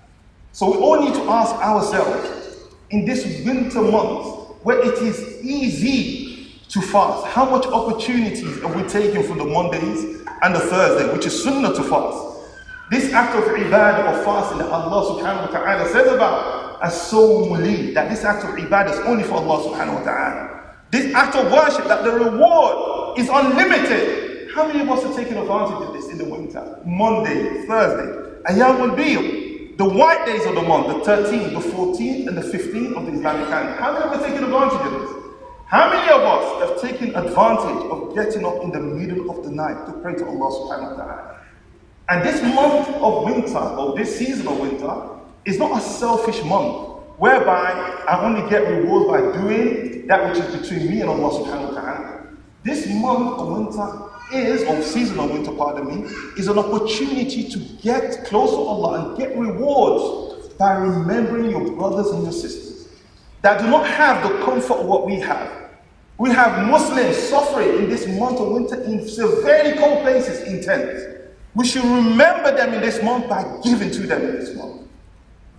So 0.52 0.70
we 0.70 0.76
all 0.78 1.00
need 1.02 1.14
to 1.14 1.22
ask 1.30 1.54
ourselves, 1.54 2.58
in 2.90 3.04
this 3.04 3.24
winter 3.44 3.82
month, 3.82 4.56
where 4.62 4.78
it 4.80 4.98
is 5.02 5.42
easy 5.42 6.50
to 6.68 6.80
fast, 6.82 7.26
how 7.28 7.48
much 7.48 7.66
opportunities 7.66 8.60
have 8.60 8.76
we 8.76 8.82
taken 8.88 9.22
from 9.22 9.38
the 9.38 9.44
Mondays 9.44 10.20
and 10.42 10.54
the 10.54 10.60
Thursday, 10.60 11.10
which 11.12 11.24
is 11.26 11.42
sunnah 11.42 11.74
to 11.74 11.82
fast? 11.82 12.27
This 12.90 13.12
act 13.12 13.36
of 13.36 13.44
ibadah 13.44 14.16
of 14.16 14.24
fasting 14.24 14.58
that 14.58 14.70
Allah 14.70 15.20
subhanahu 15.20 15.52
wa 15.52 15.58
ta'ala 15.60 15.88
says 15.92 16.08
about 16.12 16.80
as 16.82 16.96
so 17.10 17.54
that 17.56 18.08
this 18.08 18.24
act 18.24 18.44
of 18.44 18.50
ibadah 18.56 18.92
is 18.92 18.98
only 19.04 19.24
for 19.24 19.34
Allah 19.34 19.68
subhanahu 19.68 20.00
wa 20.00 20.04
ta'ala. 20.04 20.74
This 20.90 21.12
act 21.14 21.36
of 21.36 21.52
worship 21.52 21.84
that 21.88 22.04
the 22.04 22.12
reward 22.12 23.18
is 23.18 23.28
unlimited. 23.28 24.50
How 24.54 24.66
many 24.66 24.80
of 24.80 24.88
us 24.88 25.04
are 25.04 25.14
taking 25.14 25.36
advantage 25.36 25.86
of 25.86 25.92
this 25.92 26.08
in 26.08 26.16
the 26.16 26.24
winter? 26.24 26.64
Monday, 26.86 27.66
Thursday, 27.66 28.40
Ayyam 28.48 28.80
al 28.80 28.96
the 28.96 29.84
white 29.84 30.26
days 30.26 30.44
of 30.46 30.56
the 30.56 30.62
month, 30.62 30.88
the 30.88 30.94
13th, 31.04 31.52
the 31.52 31.68
14th, 31.70 32.26
and 32.26 32.36
the 32.36 32.42
15th 32.42 32.96
of 32.96 33.06
the 33.06 33.12
Islamic 33.12 33.48
calendar. 33.48 33.76
How 33.78 33.92
many 33.92 34.04
of 34.06 34.12
us 34.12 34.22
are 34.22 34.26
taking 34.26 34.44
advantage 34.44 34.80
of 34.80 35.00
this? 35.00 35.24
How 35.66 35.90
many 35.92 36.10
of 36.10 36.20
us 36.22 36.68
have 36.70 36.80
taken 36.80 37.14
advantage 37.14 37.84
of 37.92 38.14
getting 38.14 38.44
up 38.44 38.62
in 38.64 38.72
the 38.72 38.80
middle 38.80 39.30
of 39.30 39.44
the 39.44 39.50
night 39.50 39.86
to 39.86 39.92
pray 40.00 40.14
to 40.14 40.26
Allah 40.26 40.48
subhanahu 40.50 40.90
wa 40.90 41.04
ta'ala? 41.04 41.37
And 42.08 42.24
this 42.24 42.42
month 42.42 42.88
of 42.88 43.24
winter, 43.24 43.58
or 43.58 43.94
this 43.94 44.16
season 44.18 44.48
of 44.48 44.58
winter, 44.58 44.94
is 45.44 45.58
not 45.58 45.76
a 45.76 45.80
selfish 45.80 46.42
month 46.44 46.88
whereby 47.18 47.72
I 48.08 48.24
only 48.24 48.48
get 48.48 48.66
rewards 48.68 49.08
by 49.08 49.38
doing 49.38 50.06
that 50.06 50.28
which 50.28 50.42
is 50.42 50.56
between 50.56 50.88
me 50.90 51.00
and 51.02 51.10
Allah 51.10 51.44
subhanahu 51.44 51.74
wa 51.74 51.80
ta'ala. 51.80 52.26
This 52.62 52.86
month 52.88 53.38
of 53.38 53.48
winter 53.48 54.08
is, 54.32 54.62
or 54.64 54.82
season 54.82 55.18
of 55.20 55.30
winter, 55.30 55.52
pardon 55.52 55.86
me, 55.86 56.08
is 56.38 56.48
an 56.48 56.58
opportunity 56.58 57.48
to 57.48 57.58
get 57.82 58.24
close 58.24 58.50
to 58.50 58.56
Allah 58.56 59.10
and 59.10 59.18
get 59.18 59.36
rewards 59.36 60.48
by 60.54 60.72
remembering 60.76 61.50
your 61.50 61.72
brothers 61.72 62.08
and 62.08 62.22
your 62.22 62.32
sisters 62.32 62.88
that 63.42 63.60
do 63.60 63.68
not 63.68 63.86
have 63.86 64.22
the 64.28 64.44
comfort 64.44 64.78
of 64.78 64.86
what 64.86 65.06
we 65.06 65.16
have. 65.16 65.70
We 66.16 66.30
have 66.30 66.66
Muslims 66.68 67.16
suffering 67.16 67.78
in 67.78 67.88
this 67.88 68.06
month 68.06 68.40
of 68.40 68.50
winter 68.50 68.82
in 68.82 69.06
severely 69.06 69.78
cold 69.78 70.02
places 70.02 70.42
in 70.48 70.62
tents. 70.62 71.17
We 71.58 71.66
should 71.66 71.82
remember 71.82 72.56
them 72.56 72.72
in 72.72 72.80
this 72.80 73.02
month 73.02 73.28
by 73.28 73.42
giving 73.64 73.90
to 73.90 74.06
them 74.06 74.22
in 74.22 74.38
this 74.38 74.54
month. 74.54 74.82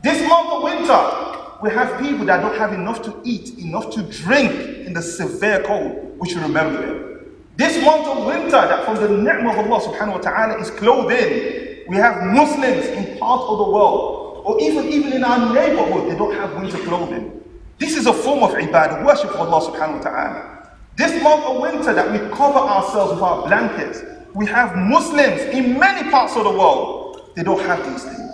This 0.01 0.25
month 0.29 0.47
of 0.49 0.63
winter, 0.63 1.59
we 1.61 1.71
have 1.71 1.99
people 1.99 2.25
that 2.27 2.39
don't 2.39 2.57
have 2.57 2.71
enough 2.71 3.01
to 3.01 3.19
eat, 3.25 3.59
enough 3.59 3.91
to 3.91 4.03
drink 4.03 4.49
in 4.87 4.93
the 4.93 5.01
severe 5.01 5.61
cold. 5.61 6.17
We 6.17 6.29
should 6.29 6.41
remember 6.41 6.79
them. 6.81 7.35
This 7.57 7.83
month 7.83 8.07
of 8.07 8.25
winter, 8.25 8.49
that 8.49 8.85
from 8.85 8.95
the 8.95 9.09
ni'mah 9.09 9.51
of 9.51 9.69
Allah 9.69 9.81
subhanahu 9.81 10.13
wa 10.13 10.19
ta'ala 10.19 10.61
is 10.61 10.71
clothing. 10.71 11.83
We 11.89 11.97
have 11.97 12.23
Muslims 12.23 12.85
in 12.85 13.17
part 13.19 13.41
of 13.41 13.57
the 13.57 13.69
world, 13.69 14.43
or 14.45 14.61
even, 14.61 14.87
even 14.87 15.11
in 15.11 15.25
our 15.25 15.53
neighborhood, 15.53 16.09
they 16.09 16.17
don't 16.17 16.33
have 16.33 16.55
winter 16.55 16.77
clothing. 16.77 17.43
This 17.77 17.97
is 17.97 18.07
a 18.07 18.13
form 18.13 18.41
of 18.41 18.51
ibadah, 18.51 19.05
worship 19.05 19.31
for 19.31 19.39
Allah 19.39 19.67
subhanahu 19.67 19.97
wa 19.97 20.03
ta'ala. 20.09 20.69
This 20.95 21.21
month 21.21 21.43
of 21.43 21.59
winter 21.59 21.93
that 21.93 22.09
we 22.09 22.19
cover 22.33 22.59
ourselves 22.59 23.15
with 23.15 23.21
our 23.21 23.45
blankets, 23.45 23.99
we 24.34 24.46
have 24.46 24.76
Muslims 24.76 25.40
in 25.54 25.78
many 25.78 26.10
parts 26.10 26.36
of 26.36 26.44
the 26.44 26.50
world, 26.50 27.30
they 27.36 27.42
don't 27.42 27.60
have 27.66 27.84
these 27.90 28.04
things. 28.04 28.30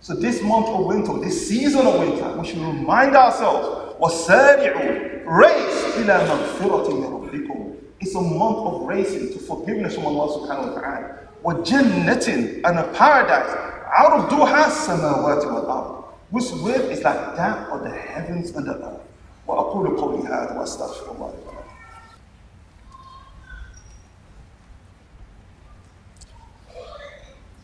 So 0.00 0.14
this 0.14 0.42
month 0.42 0.66
of 0.68 0.86
winter, 0.86 1.18
this 1.18 1.48
season 1.48 1.86
of 1.86 1.98
winter, 1.98 2.36
we 2.38 2.46
should 2.46 2.58
remind 2.58 3.16
ourselves, 3.16 3.96
وَسَارِعُوا 4.00 5.26
race 5.26 5.84
إِلَى 5.96 6.26
مَغْفِرَةٍ 6.26 6.86
مِنْ 6.88 7.30
رَبِّكُمْ 7.30 7.76
It's 8.00 8.14
a 8.14 8.20
month 8.20 8.58
of 8.58 8.82
racing 8.82 9.32
to 9.32 9.38
forgiveness 9.38 9.94
from 9.94 10.06
Allah 10.06 10.38
subhanahu 10.38 10.74
wa 10.74 10.80
ta'ala. 10.80 11.18
وَجَنَّةٍ 11.44 12.62
and 12.64 12.78
a 12.78 12.84
paradise 12.94 13.50
عَرْضُهَا 13.90 14.64
السَّمَاوَاتِ 14.64 15.44
وَالْأَرْضِ 15.44 16.04
Which 16.30 16.50
width 16.62 16.90
is 16.90 17.02
like 17.02 17.36
that 17.36 17.68
of 17.68 17.82
the 17.82 17.90
heavens 17.90 18.50
and 18.56 18.66
the 18.66 18.74
earth. 18.74 19.00
وأقول 19.48 19.96
قولي 19.96 20.26
هذا 20.28 20.56
وأستغفر 20.58 21.12
الله 21.12 21.32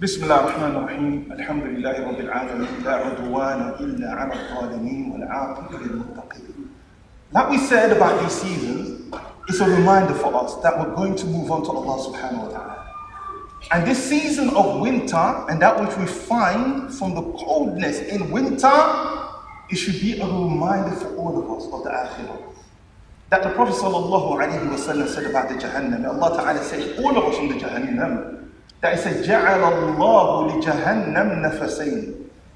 بسم 0.03 0.25
الله 0.25 0.41
الرحمن 0.41 0.77
الرحيم 0.77 1.29
الحمد 1.33 1.63
لله 1.65 2.09
رب 2.09 2.21
العالمين 2.21 2.69
لا 2.85 2.95
عدوان 2.95 3.61
إلا 3.81 4.09
على 4.13 4.33
الظالمين 4.35 5.13
والعاقبة 5.13 5.79
للمتقين 5.79 6.69
Like 7.33 7.49
we 7.51 7.59
said 7.59 7.93
about 7.93 8.21
these 8.23 8.33
seasons, 8.33 9.13
it's 9.49 9.61
a 9.61 9.69
reminder 9.69 10.15
for 10.15 10.35
us 10.37 10.55
that 10.63 10.79
we're 10.79 10.95
going 10.95 11.17
to 11.17 11.27
move 11.27 11.51
on 11.51 11.63
to 11.65 11.71
Allah 11.71 11.97
subhanahu 12.13 12.43
wa 12.45 12.49
ta'ala. 12.49 12.87
And 13.73 13.87
this 13.87 13.99
season 13.99 14.51
of 14.51 14.81
winter 14.81 15.17
and 15.49 15.61
that 15.63 15.81
which 15.81 15.97
we 15.97 16.07
find 16.07 16.93
from 16.95 17.15
the 17.15 17.23
coldness 17.33 17.99
in 18.01 18.31
winter, 18.31 18.71
it 19.71 19.77
should 19.77 19.99
be 20.01 20.21
a 20.21 20.27
reminder 20.27 20.95
for 20.95 21.09
all 21.17 21.35
of 21.41 21.47
us 21.57 21.73
of 21.73 21.83
the 21.83 21.91
akhirah. 21.91 22.43
That 23.31 23.43
the 23.43 23.51
Prophet 23.51 23.75
sallallahu 23.75 24.39
alayhi 24.39 24.71
wa 24.71 24.77
sallam 24.77 25.09
said 25.09 25.25
about 25.25 25.49
the 25.49 25.57
Jahannam, 25.57 26.07
Allah 26.07 26.37
ta'ala 26.37 26.63
says 26.63 26.99
all 27.01 27.17
of 27.17 27.25
us 27.33 27.39
in 27.39 27.49
the 27.49 27.55
Jahannam, 27.55 28.40
says, 28.82 29.28
جَعَلَ 29.28 29.62
اللَّهُ 29.62 30.64
لِجَهَنَّمْ 30.64 31.42
نَفَسَيْنِ 31.42 32.14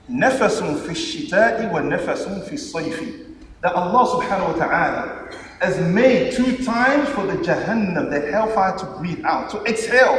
نَفَسٌ 0.10 0.62
فِي 0.86 0.92
الشِّتَاءِ 0.92 1.72
وَنَفَسٌ 1.74 2.50
فِي 2.50 2.54
الصَّيْفِ 2.54 3.26
That 3.62 3.74
Allah 3.74 4.22
subhanahu 4.22 4.54
wa 4.54 4.66
ta'ala 4.66 5.30
has 5.62 5.80
made 5.82 6.34
two 6.34 6.58
times 6.66 7.10
for 7.10 7.26
the 7.28 7.34
Jahannam, 7.44 8.10
the 8.10 8.32
hellfire 8.32 8.78
to 8.78 8.86
breathe 8.98 9.24
out, 9.24 9.50
to 9.52 9.64
exhale. 9.66 10.18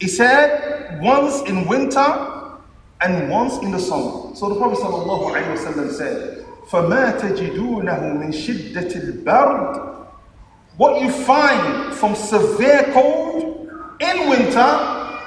He 0.00 0.06
said, 0.08 1.00
once 1.02 1.42
in 1.48 1.66
winter 1.66 2.54
and 3.00 3.28
once 3.30 3.58
in 3.58 3.72
the 3.72 3.78
summer. 3.78 4.34
So 4.34 4.48
the 4.48 4.56
Prophet 4.56 4.78
sallallahu 4.78 5.34
alayhi 5.34 5.48
wa 5.50 5.72
sallam 5.72 5.90
said, 5.92 6.44
فَمَا 6.70 7.18
تَجِدُونَهُ 7.20 8.00
مِنْ 8.18 8.30
شِدَّةِ 8.32 9.24
الْبَرْدِ 9.24 10.06
What 10.76 11.02
you 11.02 11.10
find 11.10 11.94
from 11.94 12.14
severe 12.14 12.90
cold 12.92 13.23
in 14.03 14.29
winter, 14.29 15.19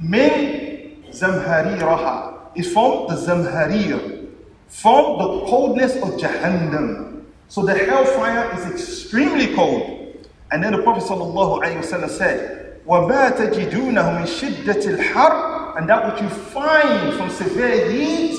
min 0.00 1.04
zamhariraha. 1.10 2.34
is 2.54 2.72
from 2.72 3.06
the 3.08 3.14
Zamharir, 3.14 4.28
from 4.68 5.18
the 5.18 5.46
coldness 5.46 5.96
of 5.96 6.10
Jahannam. 6.20 7.24
So 7.48 7.64
the 7.64 7.74
hellfire 7.74 8.52
is 8.58 8.66
extremely 8.66 9.54
cold. 9.54 10.26
And 10.50 10.62
then 10.62 10.72
the 10.72 10.82
Prophet 10.82 11.04
ﷺ 11.04 12.10
said, 12.10 12.80
وَمَا 12.86 13.36
تَجِدُونَهُ 13.36 13.70
مِنْ 13.70 14.26
شِدَّةِ 14.26 14.96
الْحَرِّ 14.96 15.76
And 15.78 15.88
that 15.88 16.12
which 16.12 16.22
you 16.22 16.28
find 16.28 17.14
from 17.14 17.30
severe 17.30 17.90
heat 17.90 18.38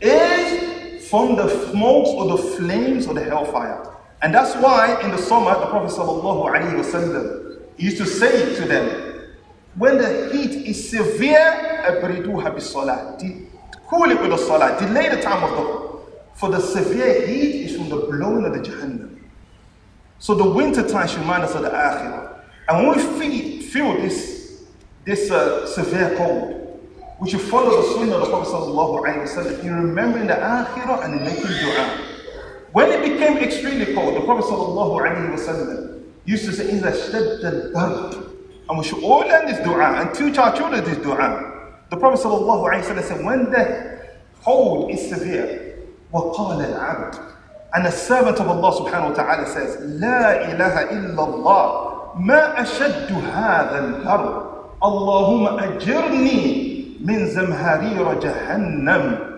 is 0.00 1.08
from 1.08 1.36
the 1.36 1.48
smokes 1.70 2.10
or 2.10 2.36
the 2.36 2.42
flames 2.56 3.06
of 3.06 3.16
the 3.16 3.24
hellfire. 3.24 3.86
And 4.22 4.34
that's 4.34 4.54
why 4.56 5.00
in 5.02 5.10
the 5.10 5.18
summer, 5.18 5.58
the 5.58 5.66
Prophet 5.66 5.94
ﷺ 5.98 7.60
used 7.78 7.98
to 7.98 8.06
say 8.06 8.54
to 8.56 8.64
them, 8.66 9.03
when 9.76 9.98
the 9.98 10.30
heat 10.32 10.66
is 10.66 10.90
severe, 10.90 11.82
أبردوها 11.86 12.50
بالصلاة. 12.54 13.46
Cool 13.88 14.10
it 14.10 14.20
with 14.20 14.30
the 14.30 14.36
salah. 14.36 14.78
Delay 14.78 15.08
the 15.08 15.20
time 15.20 15.42
of 15.42 15.50
the 15.50 15.90
For 16.34 16.48
the 16.48 16.60
severe 16.60 17.26
heat 17.26 17.66
is 17.66 17.76
from 17.76 17.88
the 17.88 17.96
blowing 17.96 18.44
of 18.44 18.52
the 18.54 18.60
Jahannam. 18.60 19.18
So 20.18 20.34
the 20.34 20.48
winter 20.48 20.86
time 20.88 21.08
should 21.08 21.18
remind 21.18 21.42
us 21.44 21.54
of 21.54 21.62
the 21.62 21.70
Akhirah. 21.70 22.40
And 22.68 22.86
when 22.86 22.96
we 22.96 23.02
feel, 23.02 23.62
feel 23.62 24.00
this, 24.00 24.62
this 25.04 25.30
uh, 25.30 25.66
severe 25.66 26.14
cold, 26.16 26.80
we 27.20 27.28
should 27.28 27.40
follow 27.40 27.82
the 27.82 27.88
sunnah 27.94 28.14
of 28.14 28.20
the 28.22 28.30
Prophet 28.30 28.50
ﷺ 28.50 29.64
in 29.64 29.74
remembering 29.74 30.28
the 30.28 30.34
Akhirah 30.34 31.04
and 31.04 31.14
in 31.20 31.24
making 31.26 31.42
dua. 31.42 31.98
When 32.72 32.90
it 32.92 33.02
became 33.02 33.38
extremely 33.38 33.92
cold, 33.94 34.16
the 34.16 34.20
Prophet 34.20 34.44
ﷺ 34.46 36.04
used 36.24 36.44
to 36.46 36.52
say, 36.52 36.64
إِذَا 36.68 36.92
اشْتَدَّ 36.92 37.72
الْبَرْدُ 37.72 38.30
And 38.69 38.77
we 38.79 38.83
should 38.83 39.03
all 39.03 39.19
learn 39.19 39.45
this 39.45 39.59
dua 39.63 40.01
and 40.01 40.13
teach 40.13 40.37
our 40.37 40.55
children 40.55 40.83
this 40.83 40.97
dua. 40.97 41.51
The 41.89 41.97
Prophet 41.97 42.25
ﷺ 42.25 43.03
said, 43.03 43.23
when 43.23 43.51
the 43.51 44.01
cold 44.43 44.91
is 44.91 45.07
severe, 45.09 45.77
وَقَالَ 46.13 46.65
الْعَبْدُ 46.65 47.31
And 47.73 47.85
the 47.85 47.91
servant 47.91 48.39
of 48.39 48.47
Allah 48.47 48.71
subhanahu 48.71 49.09
wa 49.09 49.15
ta'ala 49.15 49.45
says, 49.47 49.77
لا 49.99 50.49
إله 50.49 50.91
إلا 50.91 51.23
الله 51.23 52.15
ما 52.19 52.61
أشد 52.61 53.11
هذا 53.11 53.79
الأرض 53.79 54.45
اللهم 54.83 55.59
أجرني 55.59 56.97
من 57.01 57.27
زمهرير 57.27 58.13
جهنم 58.19 59.31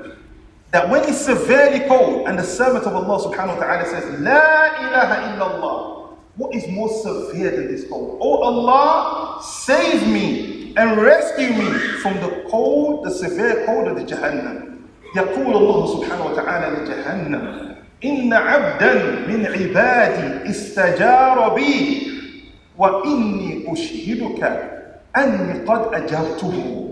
That 0.71 0.89
when 0.89 1.03
it's 1.03 1.21
severely 1.21 1.87
cold 1.87 2.27
and 2.27 2.37
the 2.37 2.43
servant 2.43 2.85
of 2.85 2.93
Allah 2.93 3.23
subhanahu 3.23 3.55
wa 3.57 3.63
ta'ala 3.63 3.85
says, 3.87 4.03
لا 4.21 4.75
إله 4.77 5.09
إلا 5.35 5.55
الله 5.55 5.96
What 6.36 6.54
is 6.54 6.66
more 6.68 6.88
severe 6.88 7.50
than 7.50 7.68
this 7.68 7.88
cold? 7.88 8.18
Oh 8.20 8.42
Allah, 8.42 9.42
save 9.42 10.06
me 10.08 10.72
and 10.76 10.96
rescue 11.00 11.50
me 11.52 11.70
from 12.00 12.14
the 12.20 12.44
cold, 12.48 13.04
the 13.04 13.10
severe 13.10 13.64
cold 13.66 13.88
of 13.88 13.96
the 13.96 14.04
Jahannam. 14.04 14.68
يقول 15.16 15.56
الله 15.56 15.86
سبحانه 15.86 16.24
وتعالى 16.26 16.76
لجهنم 16.82 17.74
إن 18.04 18.32
عبدا 18.32 18.94
من 19.28 19.46
عبادي 19.46 20.50
استجار 20.50 21.54
بي 21.54 22.08
وإني 22.78 23.64
أشهدك 23.72 24.42
أني 25.16 25.64
قد 25.68 25.94
أجرته 25.94 26.88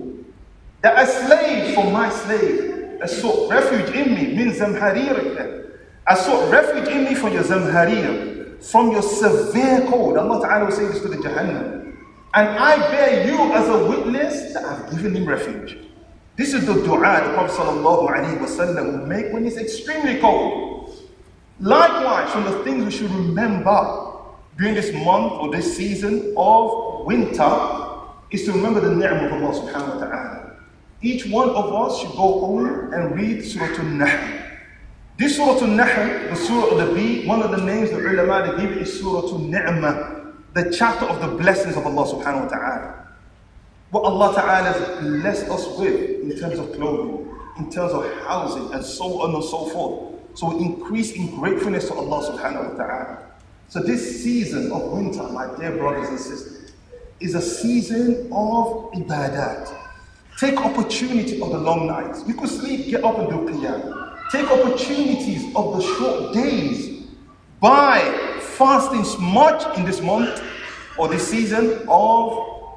That 0.82 0.98
a 0.98 1.06
slave 1.06 1.74
from 1.74 1.92
my 1.92 2.08
slave 2.10 2.98
has 3.00 3.20
sought 3.20 3.50
refuge 3.50 3.90
in 3.96 4.14
me 4.14 4.36
من 4.36 4.52
زمهريرك 4.52 5.60
I 6.06 6.14
sought 6.14 6.50
refuge 6.50 6.88
in 6.88 7.04
me 7.04 7.14
from 7.14 7.32
your 7.32 7.44
zamharir, 7.44 8.33
from 8.61 8.91
your 8.91 9.01
severe 9.01 9.85
cold. 9.87 10.17
Allah 10.17 10.41
Ta'ala 10.41 10.65
will 10.65 10.71
say 10.71 10.85
this 10.87 11.01
to 11.01 11.07
the 11.07 11.17
Jahannam. 11.17 11.95
And 12.33 12.49
I 12.49 12.77
bear 12.91 13.27
you 13.27 13.39
as 13.53 13.67
a 13.69 13.87
witness 13.87 14.53
that 14.53 14.65
I've 14.65 14.91
given 14.91 15.15
him 15.15 15.25
refuge. 15.25 15.77
This 16.35 16.53
is 16.53 16.65
the 16.65 16.73
dua 16.73 17.23
the 17.23 17.33
Prophet 17.33 17.55
ﷺ 17.55 18.99
will 18.99 19.07
make 19.07 19.31
when 19.31 19.45
it's 19.47 19.55
extremely 19.55 20.19
cold. 20.19 20.93
Likewise, 21.61 22.29
from 22.33 22.43
the 22.43 22.61
things 22.65 22.83
we 22.83 22.91
should 22.91 23.11
remember 23.11 24.11
during 24.57 24.75
this 24.75 24.91
month 24.93 25.31
or 25.33 25.49
this 25.49 25.77
season 25.77 26.33
of 26.35 27.05
winter 27.05 27.95
is 28.31 28.43
to 28.43 28.51
remember 28.51 28.81
the 28.81 28.93
ni'mah 28.93 29.27
of 29.27 29.33
Allah 29.41 29.53
subhanahu 29.53 29.95
wa 29.95 30.05
ta'ala. 30.05 30.55
Each 31.01 31.25
one 31.27 31.49
of 31.49 31.73
us 31.73 31.99
should 32.01 32.11
go 32.11 32.39
home 32.39 32.91
and 32.93 33.15
read 33.15 33.45
Surah 33.45 33.67
Al-Nahl. 33.67 34.44
This 35.17 35.37
Surah 35.37 35.59
Al-Nahl, 35.61 36.29
the 36.29 36.35
Surah 36.35 36.77
of 36.77 36.87
the 36.87 36.93
bee, 36.93 37.25
one 37.25 37.41
of 37.41 37.51
the 37.51 37.65
names 37.65 37.91
that 37.91 38.01
the 38.01 38.09
ulama 38.09 38.57
give 38.59 38.71
it 38.71 38.79
is 38.79 38.99
Surah 38.99 39.21
Al-Ni'mah 39.21 40.15
the 40.55 40.71
chapter 40.71 41.05
of 41.05 41.19
the 41.19 41.27
blessings 41.37 41.75
of 41.75 41.85
Allah 41.85 42.07
subhanahu 42.07 42.43
wa 42.43 42.47
ta'ala. 42.47 43.07
What 43.91 44.05
Allah 44.05 44.33
ta'ala 44.33 44.71
has 44.71 45.01
blessed 45.01 45.49
us 45.49 45.67
with 45.77 46.21
in 46.23 46.31
terms 46.39 46.57
of 46.59 46.71
clothing, 46.71 47.27
in 47.59 47.69
terms 47.69 47.91
of 47.91 48.09
housing, 48.23 48.73
and 48.73 48.83
so 48.83 49.21
on 49.21 49.35
and 49.35 49.43
so 49.43 49.67
forth. 49.67 50.15
So 50.33 50.55
we 50.55 50.63
increase 50.63 51.11
in 51.11 51.35
gratefulness 51.35 51.87
to 51.89 51.95
Allah 51.95 52.31
subhanahu 52.31 52.71
wa 52.71 52.83
ta'ala. 52.85 53.17
So 53.67 53.81
this 53.81 54.23
season 54.23 54.71
of 54.71 54.93
winter, 54.93 55.23
my 55.23 55.53
dear 55.59 55.75
brothers 55.75 56.07
and 56.07 56.19
sisters, 56.19 56.71
is 57.19 57.35
a 57.35 57.41
season 57.41 58.31
of 58.31 58.95
ibadat. 58.95 59.75
Take 60.39 60.55
opportunity 60.55 61.41
of 61.41 61.51
the 61.51 61.57
long 61.59 61.85
nights. 61.85 62.23
You 62.25 62.33
could 62.33 62.49
sleep, 62.49 62.87
get 62.87 63.03
up 63.03 63.19
and 63.19 63.27
do 63.27 63.43
qiyam. 63.51 64.04
Take 64.31 64.49
opportunities 64.49 65.55
of 65.55 65.77
the 65.77 65.81
short 65.81 66.33
days 66.33 67.03
by 67.59 67.99
fasting 68.41 69.05
much 69.21 69.77
in 69.77 69.85
this 69.85 70.01
month 70.01 70.41
or 70.97 71.07
this 71.07 71.27
season 71.27 71.85
of 71.87 72.71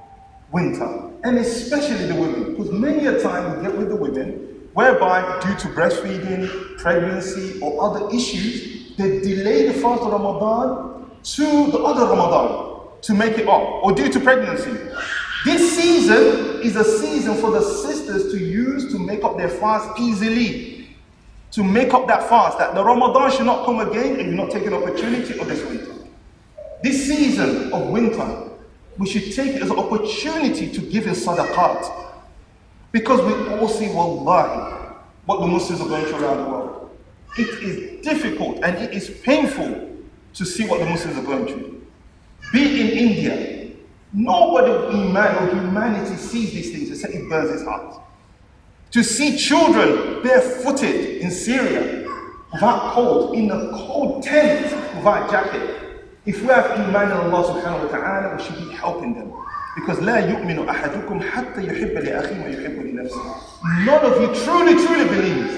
winter. 0.52 1.10
And 1.24 1.38
especially 1.38 2.06
the 2.06 2.14
women, 2.14 2.50
because 2.52 2.70
many 2.70 3.06
a 3.06 3.20
time 3.22 3.56
we 3.56 3.62
get 3.62 3.76
with 3.76 3.88
the 3.88 3.96
women 3.96 4.68
whereby 4.74 5.40
due 5.40 5.56
to 5.56 5.68
breastfeeding, 5.68 6.78
pregnancy, 6.78 7.58
or 7.60 7.82
other 7.82 8.14
issues, 8.14 8.94
they 8.96 9.20
delay 9.20 9.66
the 9.68 9.74
fast 9.74 10.02
of 10.02 10.12
Ramadan 10.12 11.10
to 11.22 11.70
the 11.70 11.78
other 11.78 12.04
Ramadan 12.04 13.00
to 13.02 13.14
make 13.14 13.38
it 13.38 13.48
up, 13.48 13.84
or 13.84 13.92
due 13.92 14.08
to 14.08 14.20
pregnancy. 14.20 14.70
This 15.44 15.76
season 15.76 16.60
is 16.62 16.76
a 16.76 16.84
season 16.84 17.36
for 17.36 17.50
the 17.50 17.62
sisters 17.62 18.32
to 18.32 18.38
use 18.38 18.92
to 18.92 18.98
make 18.98 19.24
up 19.24 19.36
their 19.36 19.48
fast 19.48 19.98
easily 20.00 20.77
to 21.50 21.62
make 21.64 21.94
up 21.94 22.06
that 22.06 22.28
fast, 22.28 22.58
that 22.58 22.74
the 22.74 22.84
Ramadan 22.84 23.30
should 23.30 23.46
not 23.46 23.64
come 23.64 23.80
again 23.80 24.20
and 24.20 24.28
you're 24.28 24.44
not 24.44 24.50
taking 24.50 24.72
opportunity 24.74 25.38
of 25.38 25.46
this 25.48 25.64
winter. 25.64 25.92
This 26.82 27.06
season 27.06 27.72
of 27.72 27.88
winter, 27.88 28.50
we 28.98 29.08
should 29.08 29.34
take 29.34 29.56
it 29.56 29.62
as 29.62 29.70
an 29.70 29.78
opportunity 29.78 30.70
to 30.70 30.80
give 30.80 31.06
in 31.06 31.14
sadaqat. 31.14 32.06
Because 32.92 33.20
we 33.20 33.54
all 33.54 33.68
see, 33.68 33.88
wallahi, 33.88 34.94
what 35.24 35.40
the 35.40 35.46
Muslims 35.46 35.80
are 35.80 35.88
going 35.88 36.04
through 36.06 36.24
around 36.24 36.44
the 36.44 36.50
world. 36.50 36.90
It 37.36 37.48
is 37.62 38.04
difficult 38.04 38.60
and 38.62 38.76
it 38.76 38.92
is 38.92 39.10
painful 39.22 39.88
to 40.34 40.44
see 40.44 40.66
what 40.66 40.80
the 40.80 40.86
Muslims 40.86 41.16
are 41.18 41.22
going 41.22 41.46
through. 41.46 41.86
Be 42.52 42.80
in 42.80 42.88
India, 42.98 43.74
nobody 44.12 44.72
in 44.72 45.16
Iman 45.16 45.36
or 45.36 45.54
humanity 45.54 46.16
sees 46.16 46.52
these 46.52 46.72
things 46.72 46.90
except 46.90 47.14
it 47.14 47.28
burns 47.28 47.50
his 47.50 47.64
heart. 47.64 48.00
To 48.91 49.03
see 49.03 49.37
children 49.37 50.21
barefooted 50.21 51.21
in 51.21 51.31
Syria 51.31 52.07
without 52.53 52.93
coat, 52.93 53.33
in 53.33 53.49
a 53.49 53.71
cold 53.71 54.23
tent 54.23 54.71
without 54.95 55.31
jacket. 55.31 55.79
If 56.25 56.41
we 56.41 56.47
have 56.47 56.71
iman 56.71 57.11
in 57.11 57.17
Allah 57.17 57.43
subhanahu 57.43 57.85
wa 57.85 57.97
ta'ala, 57.97 58.35
we 58.37 58.43
should 58.43 58.55
be 58.55 58.73
helping 58.75 59.13
them. 59.15 59.33
Because 59.75 59.99
لا 59.99 60.19
يؤمن 60.19 60.69
أحدكم 60.69 61.21
حتى 61.21 61.61
يحب 61.65 61.97
لأخيه 61.97 62.37
ما 62.39 62.47
يحب 62.47 62.77
لنفسه. 62.77 63.21
None 63.85 64.05
of 64.05 64.21
you 64.21 64.27
truly, 64.45 64.75
truly 64.85 65.07
believes 65.09 65.53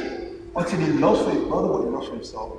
until 0.56 0.80
he 0.80 0.92
loves 0.94 1.22
for 1.22 1.32
his 1.32 1.44
brother 1.44 1.68
what 1.68 1.84
he 1.84 1.90
loves 1.90 2.08
for 2.08 2.14
himself. 2.16 2.54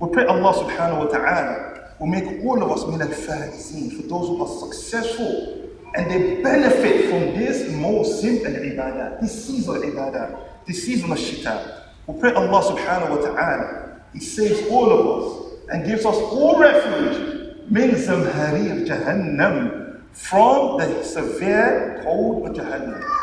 We 0.00 0.08
pray 0.08 0.24
Allah 0.24 0.54
subhanahu 0.54 0.98
wa 0.98 1.12
ta'ala 1.12 1.94
will 2.00 2.06
make 2.06 2.42
all 2.42 2.62
of 2.62 2.72
us 2.72 2.86
min 2.86 3.02
al-faizeen, 3.02 3.96
for 3.96 4.08
those 4.08 4.28
who 4.28 4.42
are 4.42 4.48
successful 4.48 5.55
and 5.95 6.11
they 6.11 6.41
benefit 6.43 7.09
from 7.09 7.37
this 7.39 7.63
Mawsim 7.71 8.45
al 8.45 8.61
ibadah, 8.61 9.21
this 9.21 9.47
season 9.47 9.77
of 9.77 9.81
ibadah, 9.83 10.39
this 10.65 10.83
season 10.85 11.11
of 11.11 11.17
shita. 11.17 11.83
We 12.07 12.19
pray 12.19 12.33
Allah 12.33 12.61
subhanahu 12.63 13.17
wa 13.17 13.21
ta'ala, 13.25 14.01
He 14.13 14.19
saves 14.19 14.67
all 14.69 14.91
of 14.91 15.01
us 15.07 15.53
and 15.69 15.85
gives 15.85 16.05
us 16.05 16.15
all 16.15 16.59
refuge 16.59 17.55
min 17.69 17.91
zamharir 17.91 18.87
jahannam 18.87 20.01
from 20.13 20.77
the 20.79 21.03
severe 21.03 22.01
cold 22.03 22.47
of 22.47 22.55
jahannam. 22.55 23.16